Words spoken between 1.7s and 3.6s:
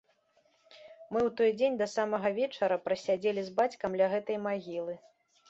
да самага вечара прасядзелі з